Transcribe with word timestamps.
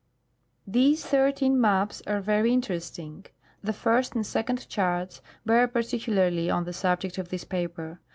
These 0.65 1.05
thirteen 1.05 1.61
maps 1.61 2.01
are 2.07 2.21
very 2.21 2.51
interesting. 2.51 3.27
The 3.61 3.71
first 3.71 4.15
and 4.15 4.25
second 4.25 4.67
charts 4.67 5.21
bear 5.45 5.67
j)articularly 5.67 6.51
on 6.51 6.63
the 6.63 6.73
subject 6.73 7.19
of 7.19 7.29
this 7.29 7.43
paper. 7.43 7.99